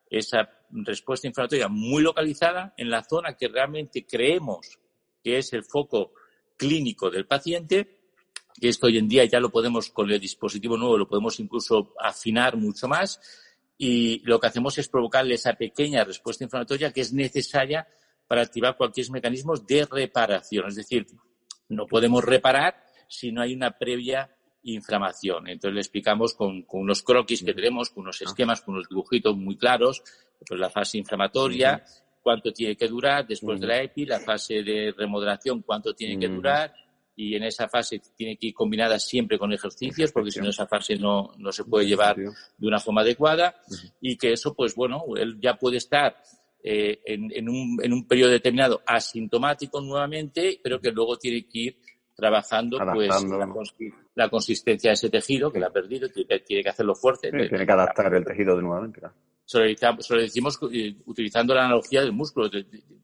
[0.09, 4.79] esa respuesta inflamatoria muy localizada en la zona que realmente creemos
[5.23, 6.13] que es el foco
[6.57, 7.95] clínico del paciente
[8.59, 11.93] que esto hoy en día ya lo podemos, con el dispositivo nuevo, lo podemos incluso
[11.99, 13.19] afinar mucho más
[13.77, 17.87] y lo que hacemos es provocarle esa pequeña respuesta inflamatoria que es necesaria
[18.27, 20.67] para activar cualquier mecanismo de reparación.
[20.69, 21.05] Es decir,
[21.67, 24.33] no podemos reparar si no hay una previa
[24.65, 25.47] inflamación.
[25.47, 29.57] Entonces le explicamos con, unos croquis que tenemos, con unos esquemas, con unos dibujitos muy
[29.57, 30.03] claros,
[30.47, 31.83] pues la fase inflamatoria,
[32.21, 36.27] cuánto tiene que durar, después de la EPI, la fase de remodelación, cuánto tiene que
[36.27, 36.73] durar,
[37.15, 40.67] y en esa fase tiene que ir combinada siempre con ejercicios, porque si no esa
[40.67, 43.55] fase no, no se puede llevar de una forma adecuada
[44.01, 46.17] y que eso, pues bueno, él ya puede estar
[46.61, 51.59] eh, en, en, un, en un periodo determinado asintomático nuevamente, pero que luego tiene que
[51.59, 51.77] ir
[52.15, 53.09] trabajando pues
[54.15, 57.29] la, consistencia de ese tejido que la ha perdido, tiene, tiene que hacerlo fuerte.
[57.29, 59.01] tiene que adaptar el tejido de nuevamente.
[59.43, 62.49] se lo, decimos eh, utilizando la analogía del músculo.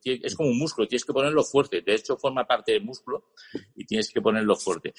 [0.04, 1.82] Es como un músculo, tienes que ponerlo fuerte.
[1.82, 3.26] De hecho, forma parte del músculo
[3.76, 4.94] y tienes que ponerlo fuerte.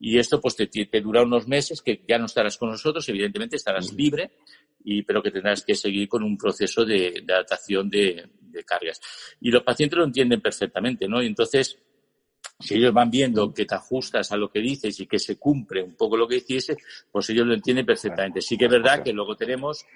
[0.00, 3.56] Y esto pues te, te dura unos meses que ya no estarás con nosotros, evidentemente
[3.56, 4.32] estarás libre,
[4.82, 8.98] y, pero que tendrás que seguir con un proceso de, adaptación de, de, cargas.
[9.42, 11.22] Y los pacientes lo entienden perfectamente, ¿no?
[11.22, 11.78] Y entonces,
[12.58, 15.82] si ellos van viendo que te ajustas a lo que dices y que se cumple
[15.82, 16.76] un poco lo que dices,
[17.10, 18.40] pues ellos lo entienden perfectamente.
[18.40, 19.86] Sí que es verdad que luego tenemos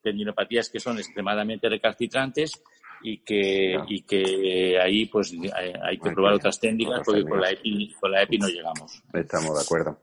[0.00, 2.62] tendinopatías que son extremadamente recalcitrantes
[3.02, 5.34] y que, y que ahí pues
[5.82, 9.02] hay, que probar otras técnicas porque con la, EPI, con la EPI no llegamos.
[9.12, 9.98] Estamos de acuerdo.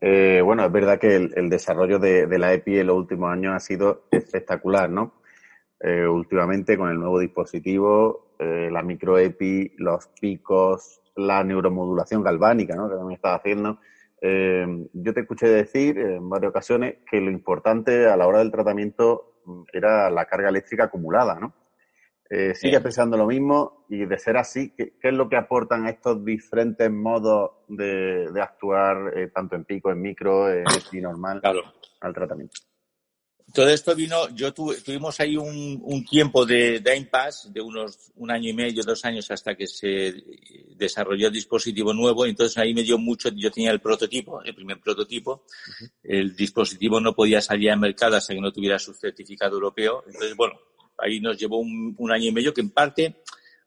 [0.00, 3.60] Eh, bueno, es verdad que el, desarrollo de, la EPI en los últimos años ha
[3.60, 5.22] sido espectacular, ¿no?
[5.78, 12.88] Eh, últimamente con el nuevo dispositivo, eh, la microEPI, los picos, la neuromodulación galvánica, ¿no?
[12.88, 13.78] Que también está haciendo.
[14.20, 19.40] yo te escuché decir en varias ocasiones que lo importante a la hora del tratamiento
[19.72, 21.52] era la carga eléctrica acumulada, ¿no?
[22.34, 23.84] Eh, ¿Sigues pensando lo mismo?
[23.90, 29.30] Y de ser así, ¿qué, es lo que aportan estos diferentes modos de, actuar, eh,
[29.34, 30.64] tanto en pico, en micro, en
[31.02, 31.42] normal,
[32.00, 32.58] al tratamiento?
[33.52, 38.48] Todo esto vino, yo tuvimos ahí un, tiempo de, de impasse de unos un año
[38.48, 40.14] y medio, dos años hasta que se
[40.76, 42.24] desarrolló el dispositivo nuevo.
[42.24, 45.44] Entonces ahí me dio mucho, yo tenía el prototipo, el primer prototipo.
[46.02, 50.02] El dispositivo no podía salir al mercado hasta que no tuviera su certificado europeo.
[50.06, 50.54] Entonces, bueno,
[50.98, 53.22] ahí nos llevó un, un año y medio que en parte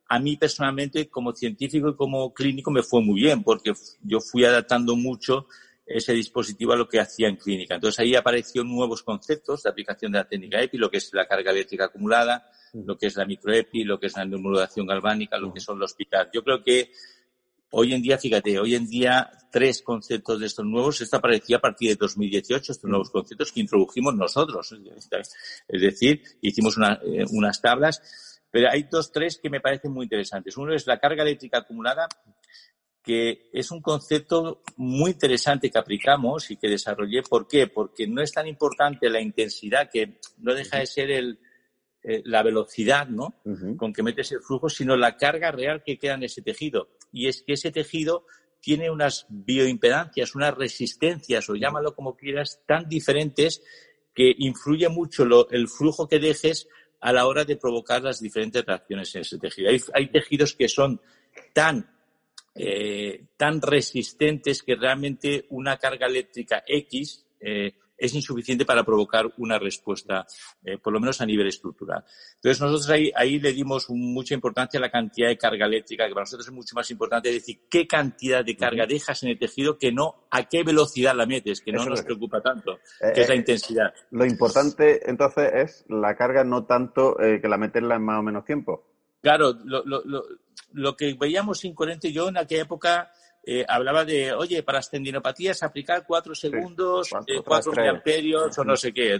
[0.07, 4.45] a mí personalmente como científico y como clínico me fue muy bien porque yo fui
[4.45, 5.47] adaptando mucho
[5.85, 7.75] ese dispositivo a lo que hacía en clínica.
[7.75, 11.27] Entonces ahí aparecieron nuevos conceptos de aplicación de la técnica EPI, lo que es la
[11.27, 15.53] carga eléctrica acumulada, lo que es la microEPI, lo que es la neuromodulación galvánica, lo
[15.53, 16.29] que son los PICAR.
[16.33, 16.91] Yo creo que
[17.71, 21.61] hoy en día, fíjate, hoy en día tres conceptos de estos nuevos, esto aparecía a
[21.61, 24.73] partir de 2018, estos nuevos conceptos que introdujimos nosotros.
[25.67, 30.55] Es decir, hicimos eh, unas tablas, pero hay dos, tres que me parecen muy interesantes.
[30.55, 32.07] Uno es la carga eléctrica acumulada,
[33.05, 37.21] que es un concepto muy interesante que aplicamos y que desarrollé.
[37.21, 37.67] ¿Por qué?
[37.67, 41.39] Porque no es tan importante la intensidad, que no deja de ser el,
[42.03, 43.35] eh, la velocidad ¿no?
[43.77, 46.89] con que metes el flujo, sino la carga real que queda en ese tejido.
[47.11, 48.25] Y es que ese tejido
[48.59, 53.61] tiene unas bioimpedancias, unas resistencias, o llámalo como quieras, tan diferentes
[54.15, 56.67] que influye mucho el flujo que dejes
[57.01, 59.69] a la hora de provocar las diferentes reacciones en ese tejido.
[59.93, 60.99] hay tejidos que son
[61.53, 61.94] tan
[62.57, 69.59] eh, tan resistentes que realmente una carga eléctrica X eh, es insuficiente para provocar una
[69.59, 70.25] respuesta,
[70.63, 72.03] eh, por lo menos a nivel estructural.
[72.35, 76.13] Entonces, nosotros ahí, ahí le dimos mucha importancia a la cantidad de carga eléctrica, que
[76.13, 79.77] para nosotros es mucho más importante decir qué cantidad de carga dejas en el tejido,
[79.77, 82.79] que no a qué velocidad la metes, que no nos preocupa tanto,
[83.13, 83.93] que es la intensidad.
[84.11, 88.45] Lo importante, entonces, es la carga, no tanto que la meterla en más o menos
[88.45, 88.85] tiempo.
[89.21, 90.23] Claro, lo, lo
[90.95, 93.11] que veíamos incoherente, yo en aquella época
[93.47, 98.75] eh, hablaba de, oye, para las tendinopatías aplicar cuatro segundos, eh, cuatro, miliamperios o no
[98.75, 99.19] sé qué.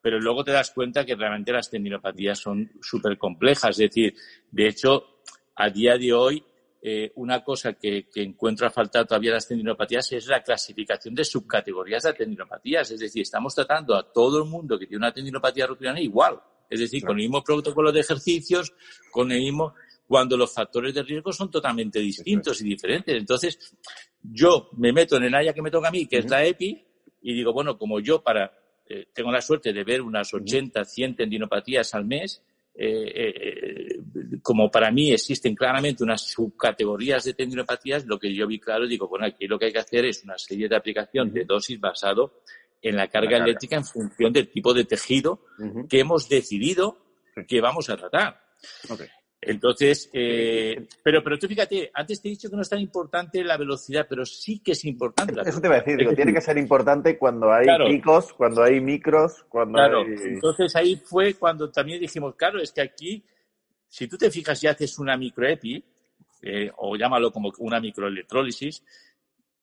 [0.00, 3.70] pero luego te das cuenta que realmente las tendinopatías son súper complejas.
[3.70, 4.14] Es decir,
[4.50, 5.22] de hecho,
[5.56, 6.44] a día de hoy,
[6.80, 11.24] eh, una cosa que, que, encuentro a faltar todavía las tendinopatías es la clasificación de
[11.24, 12.92] subcategorías de tendinopatías.
[12.92, 16.40] Es decir, estamos tratando a todo el mundo que tiene una tendinopatía rotulana igual.
[16.70, 18.72] Es decir, con el mismo protocolo de ejercicios,
[19.10, 19.74] con el mismo
[20.12, 23.16] cuando los factores de riesgo son totalmente distintos y diferentes.
[23.16, 23.74] Entonces,
[24.22, 26.84] yo me meto en el área que me toca a mí, que es la EPI,
[27.22, 28.52] y digo, bueno, como yo para
[28.86, 32.42] eh, tengo la suerte de ver unas 80, 100 tendinopatías al mes,
[32.74, 34.00] eh, eh,
[34.42, 39.08] como para mí existen claramente unas subcategorías de tendinopatías, lo que yo vi claro, digo,
[39.08, 42.42] bueno, aquí lo que hay que hacer es una serie de aplicación de dosis basado
[42.82, 45.40] en la carga eléctrica en función del tipo de tejido
[45.88, 46.98] que hemos decidido
[47.48, 48.42] que vamos a tratar.
[49.44, 53.42] Entonces, eh, pero, pero tú fíjate, antes te he dicho que no es tan importante
[53.42, 55.34] la velocidad, pero sí que es importante.
[55.44, 58.80] Eso te iba a decir, digo, tiene que ser importante cuando hay picos, cuando hay
[58.80, 60.02] micros, cuando claro.
[60.02, 60.34] hay...
[60.34, 63.24] Entonces ahí fue cuando también dijimos, claro, es que aquí,
[63.88, 65.84] si tú te fijas y haces una microepi,
[66.42, 68.84] eh, o llámalo como una microelectrólisis,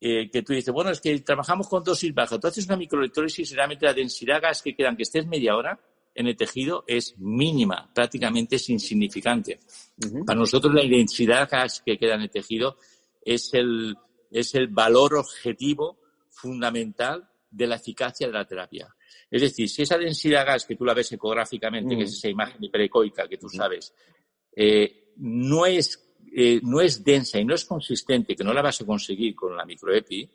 [0.01, 2.37] eh, que tú dices, bueno, es que trabajamos con dosis bajas.
[2.37, 5.55] Tú haces una microelectrólisis y realmente la densidad de gas que quedan, que estés media
[5.55, 5.79] hora,
[6.19, 9.57] en el tejido es mínima, prácticamente es insignificante.
[10.25, 12.75] Para nosotros la densidad gas que queda en el tejido
[13.23, 13.95] es el,
[14.29, 15.97] es el valor objetivo
[16.29, 18.93] fundamental de la eficacia de la terapia.
[19.31, 22.61] Es decir, si esa densidad gas que tú la ves ecográficamente, que es esa imagen
[22.65, 23.93] hiperecoica que tú sabes,
[24.53, 28.81] eh, no, es, eh, no es densa y no es consistente, que no la vas
[28.81, 30.29] a conseguir con la microepi,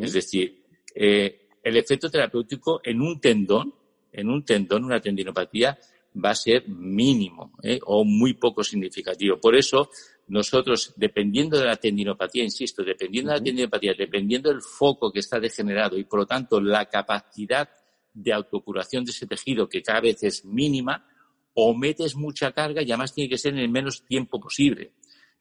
[0.00, 3.79] es decir, eh, el efecto terapéutico en un tendón
[4.12, 5.78] en un tendón, una tendinopatía,
[6.22, 7.78] va a ser mínimo ¿eh?
[7.84, 9.38] o muy poco significativo.
[9.38, 9.90] Por eso,
[10.28, 15.38] nosotros, dependiendo de la tendinopatía, insisto, dependiendo de la tendinopatía, dependiendo del foco que está
[15.38, 17.68] degenerado y, por lo tanto, la capacidad
[18.12, 21.06] de autocuración de ese tejido, que cada vez es mínima,
[21.54, 24.92] o metes mucha carga y además tiene que ser en el menos tiempo posible.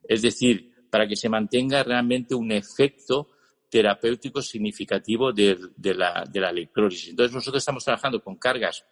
[0.07, 3.29] Es decir, para que se mantenga realmente un efecto
[3.69, 5.57] terapéutico significativo de,
[5.95, 7.09] la, de la electrólisis.
[7.09, 8.85] Entonces, nosotros estamos trabajando con cargas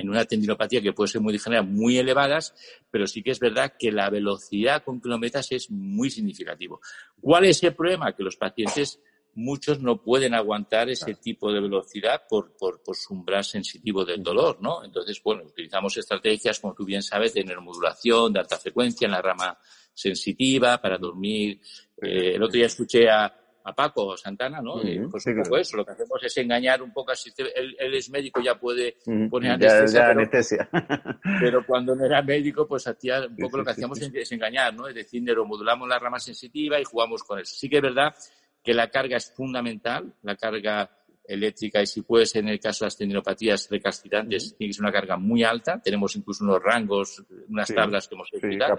[0.00, 2.54] en una tendinopatía que puede ser muy degenerada, muy elevadas,
[2.90, 6.80] pero sí que es verdad que la velocidad con kilómetros es muy significativo.
[7.20, 8.14] ¿Cuál es el problema?
[8.14, 9.00] Que los pacientes,
[9.34, 14.22] muchos no pueden aguantar ese tipo de velocidad por, por, por, su umbral sensitivo del
[14.22, 14.84] dolor, ¿no?
[14.84, 19.22] Entonces, bueno, utilizamos estrategias, como tú bien sabes, de neuromodulación, de alta frecuencia en la
[19.22, 19.58] rama
[19.92, 21.60] sensitiva para dormir.
[22.00, 24.80] Eh, el otro día escuché a, a Paco Santana, ¿no?
[25.10, 27.48] pues un poco eso, lo que hacemos es engañar un poco al sistema.
[27.54, 28.96] Él, es médico, ya puede
[29.28, 30.68] poner anestesia.
[31.40, 34.88] pero, cuando no era médico, pues hacía un poco lo que hacíamos es engañar, ¿no?
[34.88, 37.54] Es decir, neuromodulamos la rama sensitiva y jugamos con eso.
[37.54, 38.14] Sí que es verdad
[38.62, 40.90] que la carga es fundamental, la carga
[41.30, 44.82] eléctrica y si puede ser en el caso de las tendinopatías recalcitrantes, tiene que ser
[44.82, 45.80] una carga muy alta.
[45.80, 48.76] Tenemos incluso unos rangos, unas tablas que hemos publicado.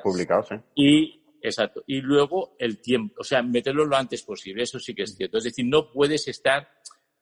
[0.75, 1.83] Y Exacto.
[1.87, 5.37] Y luego el tiempo, o sea, meterlo lo antes posible, eso sí que es cierto.
[5.37, 6.69] Es decir, no puedes estar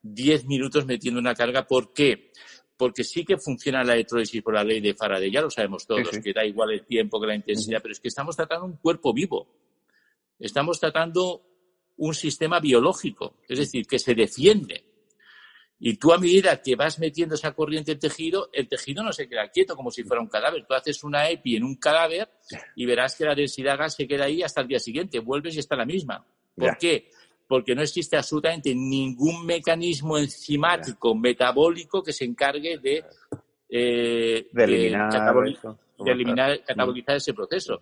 [0.02, 1.68] 10 minutos metiendo una carga.
[1.68, 2.32] ¿Por qué?
[2.78, 6.10] Porque sí que funciona la electrólisis por la ley de Faraday, ya lo sabemos todos,
[6.24, 9.14] que da igual el tiempo que la intensidad, pero es que estamos tratando un cuerpo
[9.14, 9.48] vivo.
[10.38, 11.46] Estamos tratando
[11.98, 14.86] un sistema biológico, es decir, que se defiende.
[15.80, 19.30] Y tú a medida que vas metiendo esa corriente en tejido, el tejido no se
[19.30, 20.66] queda quieto como si fuera un cadáver.
[20.68, 22.28] Tú haces una EPI en un cadáver
[22.76, 25.20] y verás que la densidad gas se queda ahí hasta el día siguiente.
[25.20, 26.26] Vuelves y está la misma.
[26.54, 27.10] ¿Por qué?
[27.48, 33.06] Porque no existe absolutamente ningún mecanismo enzimático, metabólico que se encargue de,
[33.70, 35.10] eh, de eliminar,
[35.98, 37.80] de, eliminar catabolizar ese proceso.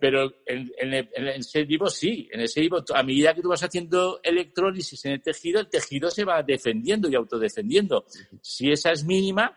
[0.00, 3.62] Pero en, el, ser vivo sí, en el ser vivo, a medida que tú vas
[3.62, 8.06] haciendo electrólisis en el tejido, el tejido se va defendiendo y autodefendiendo.
[8.40, 9.56] Si esa es mínima,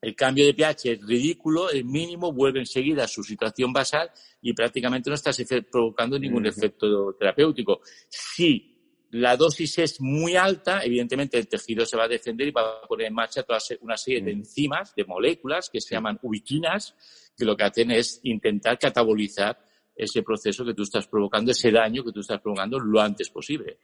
[0.00, 4.10] el cambio de pH es ridículo, el mínimo vuelve enseguida a su situación basal
[4.42, 7.80] y prácticamente no estás provocando ningún efecto terapéutico.
[8.08, 8.73] Si
[9.14, 12.86] la dosis es muy alta, evidentemente el tejido se va a defender y va a
[12.88, 16.96] poner en marcha toda una serie de enzimas, de moléculas que se llaman ubiquinas,
[17.36, 19.56] que lo que hacen es intentar catabolizar
[19.94, 23.78] ese proceso que tú estás provocando, ese daño que tú estás provocando lo antes posible.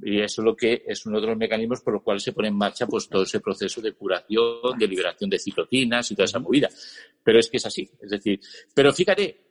[0.00, 2.46] Y eso es lo que es uno de los mecanismos por los cuales se pone
[2.46, 6.38] en marcha pues todo ese proceso de curación, de liberación de citocinas y toda esa
[6.38, 6.68] movida.
[7.24, 7.90] Pero es que es así.
[8.00, 8.38] Es decir,
[8.72, 9.45] pero fíjate,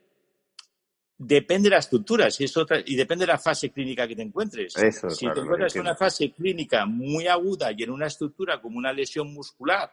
[1.17, 4.21] depende de la estructura si es otra, y depende de la fase clínica que te
[4.21, 4.73] encuentres.
[4.73, 8.91] si te encuentras en una fase clínica muy aguda y en una estructura como una
[8.91, 9.91] lesión muscular,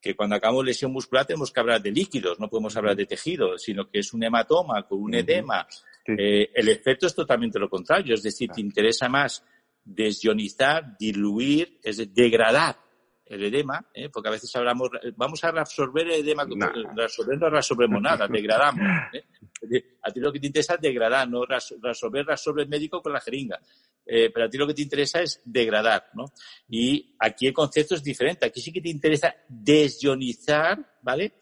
[0.00, 3.62] que cuando acabamos lesión muscular tenemos que hablar de líquidos, no podemos hablar de tejidos,
[3.62, 5.66] sino que es un hematoma con un edema.
[6.06, 9.44] Eh, el efecto es totalmente lo contrario, es decir, te interesa más
[9.84, 12.76] desionizar, diluir, es decir, degradar
[13.26, 14.08] el edema, ¿eh?
[14.08, 16.68] porque a veces hablamos, vamos a reabsorber el edema, no.
[16.94, 18.84] reabsorber no reabsorbemos nada, degradamos.
[19.12, 19.24] ¿eh?
[20.02, 23.20] A ti lo que te interesa es degradar, no reabsorber, reabsorbe el médico con la
[23.20, 23.60] jeringa.
[24.04, 26.26] Eh, pero a ti lo que te interesa es degradar, ¿no?
[26.68, 28.46] Y aquí el concepto es diferente.
[28.46, 31.34] Aquí sí que te interesa desionizar, ¿vale?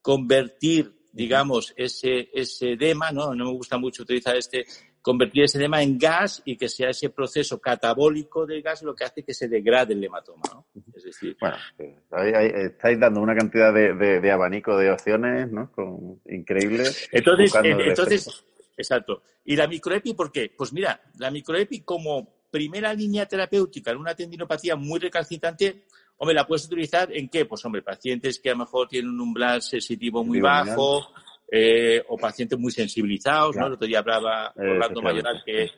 [0.00, 3.34] Convertir, digamos, ese, ese edema, ¿no?
[3.34, 4.64] No me gusta mucho utilizar este,
[5.02, 9.04] convertir ese edema en gas y que sea ese proceso catabólico del gas lo que
[9.04, 10.66] hace que se degrade el hematoma, ¿no?
[10.94, 11.36] Es decir...
[11.40, 15.70] Bueno, estáis dando una cantidad de, de, abanico de opciones, ¿no?
[15.72, 16.84] Con, increíble.
[17.12, 18.44] Entonces, entonces
[18.78, 19.22] Exacto.
[19.44, 20.52] ¿Y la microepi por qué?
[20.56, 25.84] Pues mira, la microepi como primera línea terapéutica en una tendinopatía muy recalcitrante,
[26.16, 27.44] hombre, la puedes utilizar en qué?
[27.44, 31.08] Pues hombre, pacientes que a lo mejor tienen un umbral sensitivo muy bajo
[31.50, 33.66] eh, o pacientes muy sensibilizados, ¿no?
[33.66, 35.70] El otro día hablaba Orlando Mayoral que,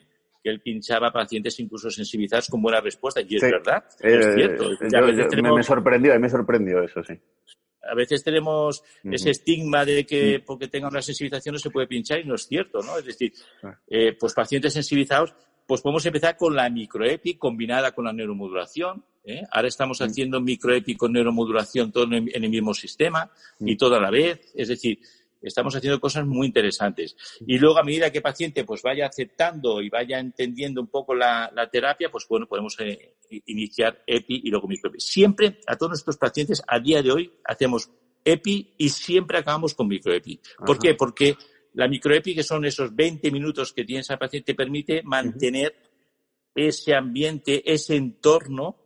[0.43, 4.69] que él pinchaba pacientes incluso sensibilizados con buena respuesta y es verdad, es eh, cierto.
[5.55, 7.19] me sorprendió, me sorprendió eso, sí
[7.83, 12.19] a veces tenemos ese estigma de que porque tenga una sensibilización no se puede pinchar
[12.19, 12.97] y no es cierto, ¿no?
[12.97, 13.33] Es decir,
[13.87, 15.33] eh, pues pacientes sensibilizados,
[15.65, 19.03] pues podemos empezar con la microepi combinada con la neuromodulación.
[19.23, 19.43] ¿eh?
[19.51, 24.09] Ahora estamos haciendo microepi con neuromodulación todo en el mismo sistema y todo a la
[24.09, 24.51] vez.
[24.53, 24.99] Es decir,
[25.41, 27.15] estamos haciendo cosas muy interesantes.
[27.45, 31.15] Y luego, a medida que el paciente pues vaya aceptando y vaya entendiendo un poco
[31.15, 33.15] la, terapia, pues bueno, podemos eh,
[33.45, 34.99] iniciar EPI y luego microepi.
[34.99, 37.89] Siempre, a todos nuestros pacientes, a día de hoy, hacemos
[38.23, 40.39] EPI y siempre acabamos con microepi.
[40.65, 40.95] ¿Por qué?
[40.95, 41.35] Porque
[41.73, 45.75] la microepi, que son esos 20 minutos que tienes al paciente, te permite mantener
[46.53, 48.77] ese ambiente, ese entorno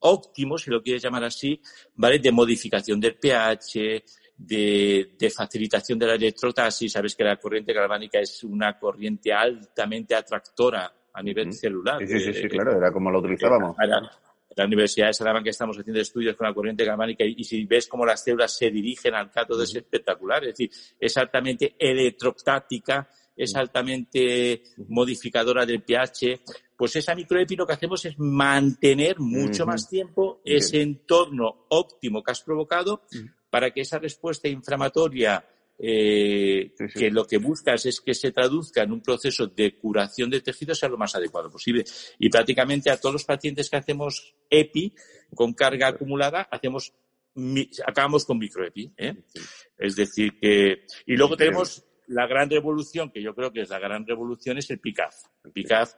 [0.00, 1.60] óptimo, si lo quieres llamar así,
[1.94, 2.18] ¿vale?
[2.18, 4.02] De modificación del pH,
[4.38, 6.92] de, facilitación de la electrotasis.
[6.92, 11.98] Sabes que la corriente galvánica es una corriente altamente atractora a nivel celular.
[12.06, 13.76] Sí, sí, sí, eh, claro, era como lo utilizábamos.
[14.56, 18.06] la Universidad de Salamanca estamos haciendo estudios con la corriente galvánica y, si ves cómo
[18.06, 20.44] las células se dirigen al cátodo es espectacular.
[20.44, 26.40] Es decir, es altamente electrostática, es altamente modificadora del pH.
[26.76, 32.30] Pues esa microepi lo que hacemos es mantener mucho más tiempo ese entorno óptimo que
[32.30, 33.02] has provocado
[33.50, 35.44] para que esa respuesta inflamatoria
[35.80, 40.40] eh, que lo que buscas es que se traduzca en un proceso de curación de
[40.40, 41.84] tejido sea lo más adecuado posible.
[42.18, 44.94] Y prácticamente a todos los pacientes que hacemos EPI
[45.34, 46.92] con carga acumulada, hacemos
[47.86, 48.92] acabamos con microepi.
[48.96, 49.14] ¿eh?
[49.76, 50.86] Es decir, que.
[51.06, 54.70] Y luego tenemos la gran revolución, que yo creo que es la gran revolución, es
[54.70, 55.14] el PICAF.
[55.44, 55.94] El PICAF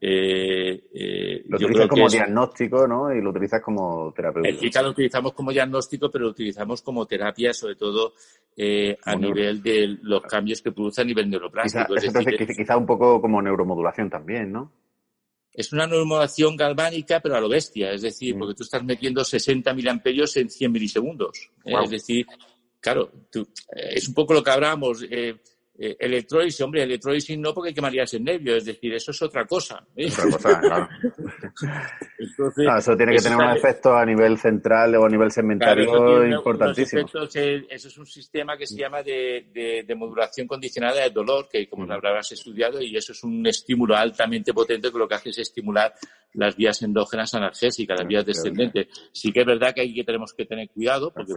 [0.00, 3.14] eh, eh, lo utilizas como diagnóstico, ¿no?
[3.14, 4.48] Y lo utilizas como terapeuta.
[4.48, 8.14] El PICA lo utilizamos como diagnóstico, pero lo utilizamos como terapia, sobre todo
[8.56, 11.94] eh, a nivel de los cambios que produce a nivel neuroplástico.
[11.94, 12.20] Quizá,
[12.54, 14.72] quizá un poco como neuromodulación también, ¿no?
[15.52, 17.92] Es una neuromodulación galvánica, pero a lo bestia.
[17.92, 18.38] Es decir, mm.
[18.38, 21.50] porque tú estás metiendo 60 miliamperios en 100 milisegundos.
[21.64, 22.26] Es decir,
[22.80, 23.10] claro,
[23.68, 25.04] es un poco lo que hablábamos.
[25.10, 25.36] Eh,
[25.82, 29.82] eh, electrólisis, hombre, electrólisis no porque quemarías el nervio, es decir, eso es otra cosa.
[29.96, 30.10] ¿eh?
[30.12, 30.88] Otra cosa, claro.
[32.78, 37.08] eso tiene que tener un efecto a nivel central o a nivel segmentario importantísimo.
[37.34, 41.86] Eh, eso es un sistema que se llama de, modulación condicionada del dolor, que como
[41.86, 45.38] lo habrás estudiado, y eso es un estímulo altamente potente que lo que hace es
[45.38, 45.94] estimular
[46.34, 48.88] las vías endógenas analgésicas, las vías descendentes.
[49.12, 51.32] Sí que es verdad que ahí tenemos que tener cuidado, porque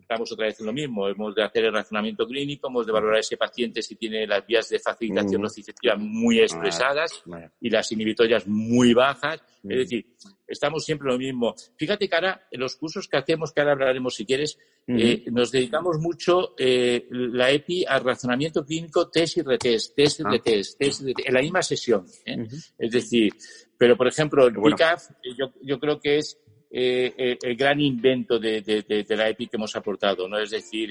[0.00, 1.08] estamos otra vez en lo mismo.
[1.08, 4.46] Hemos de hacer el razonamiento clínico, hemos de valorar a ese paciente si tiene las
[4.46, 7.22] vías de facilitación nociceptiva muy expresadas
[7.60, 9.42] y las inhibitorias muy bajas.
[9.64, 10.06] Es decir,
[10.46, 11.54] estamos siempre lo mismo.
[11.76, 15.50] Fíjate que ahora, en los cursos que hacemos, que ahora hablaremos si quieres, eh, nos
[15.50, 20.30] dedicamos mucho eh, la EPI al razonamiento clínico test y retest, test y ah.
[20.30, 22.06] retest, test y en la misma sesión.
[22.24, 22.46] ¿eh?
[22.78, 23.32] Es decir,
[23.76, 26.38] pero por ejemplo, el PICAF yo, yo creo que es
[26.70, 30.38] el gran invento de, de, la EPI que hemos aportado, ¿no?
[30.38, 30.90] Es decir,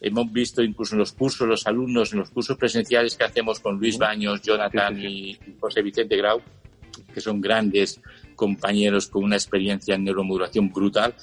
[0.00, 3.78] hemos visto incluso en los cursos, los alumnos, en los cursos presenciales que hacemos con
[3.78, 6.40] Luis Baños, Jonathan y José Vicente Grau,
[7.12, 8.00] que son grandes
[8.34, 11.14] compañeros con una experiencia en neuromodulación brutal,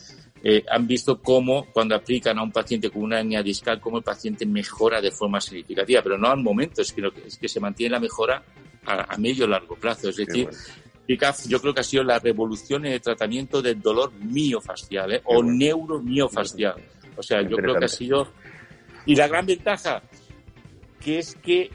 [0.43, 4.03] eh, han visto cómo cuando aplican a un paciente con una hernia discal, cómo el
[4.03, 7.93] paciente mejora de forma significativa, pero no al momento, es que, es que se mantiene
[7.93, 8.43] la mejora
[8.85, 10.09] a, medio y largo plazo.
[10.09, 10.47] Es decir,
[11.05, 15.21] PICAF yo creo que ha sido la revolución en el tratamiento del dolor miofascial ¿eh?
[15.25, 16.75] o neuromiofascial.
[17.15, 18.27] O sea, yo creo que ha sido...
[19.07, 20.03] Y la gran ventaja,
[20.99, 21.71] que es que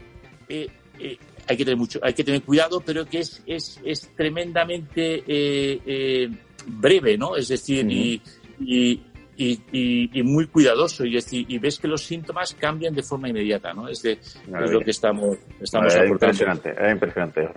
[0.47, 0.67] eh,
[0.99, 1.17] eh
[1.47, 5.81] hay que tener mucho, hay que tener cuidado, pero que es, es, es tremendamente eh,
[5.85, 6.29] eh,
[6.67, 7.35] breve, ¿no?
[7.35, 8.21] Es decir, y,
[8.59, 9.01] y,
[9.35, 13.87] y, muy cuidadoso y, y ves que los síntomas cambian de forma inmediata, ¿no?
[13.87, 17.49] Es, de, es lo que estamos, estamos es Impresionante, es impresionante.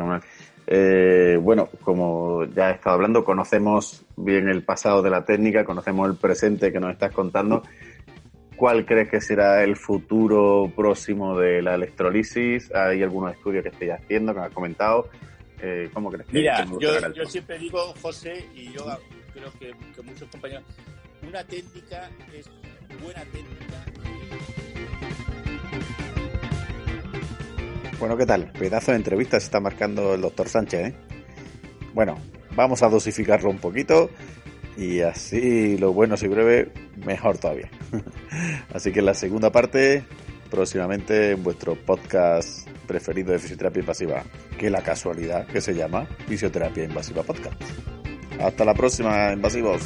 [0.69, 6.11] Eh, bueno, como ya he estado hablando, conocemos bien el pasado de la técnica, conocemos
[6.11, 7.63] el presente que nos estás contando.
[8.57, 12.75] ¿Cuál crees que será el futuro próximo de la electrolisis?
[12.75, 15.11] ¿Hay algunos estudios que estéis haciendo, que has comentado?
[15.61, 18.85] Eh, ¿Cómo crees que Mira, yo, yo siempre digo, José, y yo
[19.35, 20.65] creo que, muchos compañeros,
[21.27, 22.49] una técnica es
[23.03, 23.85] buena técnica.
[27.99, 28.53] Bueno, ¿qué tal?
[28.53, 30.95] Pedazo de entrevista se está marcando el doctor Sánchez, ¿eh?
[31.93, 32.19] Bueno,
[32.55, 34.11] vamos a dosificarlo un poquito
[34.77, 36.73] y así lo bueno si breve,
[37.05, 37.71] mejor todavía.
[38.75, 40.05] así que la segunda parte,
[40.51, 44.23] próximamente en vuestro podcast preferido de fisioterapia invasiva,
[44.59, 47.61] que la casualidad que se llama Fisioterapia Invasiva Podcast.
[48.41, 49.83] Hasta la próxima, invasivos.